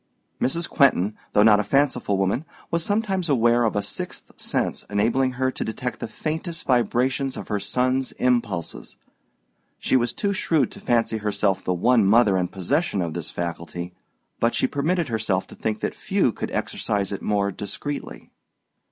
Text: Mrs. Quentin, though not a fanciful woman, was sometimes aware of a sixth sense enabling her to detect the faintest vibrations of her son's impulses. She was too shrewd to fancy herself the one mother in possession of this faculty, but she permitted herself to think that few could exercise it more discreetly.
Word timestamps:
Mrs. 0.41 0.67
Quentin, 0.67 1.15
though 1.33 1.43
not 1.43 1.59
a 1.59 1.63
fanciful 1.63 2.17
woman, 2.17 2.43
was 2.71 2.83
sometimes 2.83 3.29
aware 3.29 3.63
of 3.65 3.75
a 3.75 3.83
sixth 3.83 4.31
sense 4.35 4.83
enabling 4.89 5.33
her 5.33 5.51
to 5.51 5.63
detect 5.63 5.99
the 5.99 6.07
faintest 6.07 6.65
vibrations 6.65 7.37
of 7.37 7.49
her 7.49 7.59
son's 7.59 8.11
impulses. 8.13 8.95
She 9.77 9.95
was 9.95 10.11
too 10.11 10.33
shrewd 10.33 10.71
to 10.71 10.79
fancy 10.79 11.17
herself 11.17 11.63
the 11.63 11.75
one 11.75 12.03
mother 12.07 12.35
in 12.35 12.47
possession 12.47 12.99
of 12.99 13.13
this 13.13 13.29
faculty, 13.29 13.93
but 14.39 14.55
she 14.55 14.65
permitted 14.65 15.07
herself 15.09 15.45
to 15.45 15.55
think 15.55 15.81
that 15.81 15.93
few 15.93 16.31
could 16.31 16.49
exercise 16.49 17.11
it 17.11 17.21
more 17.21 17.51
discreetly. 17.51 18.31